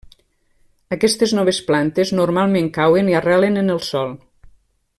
[0.95, 4.17] Aquestes noves plantes normalment cauen i arrelen en el sòl.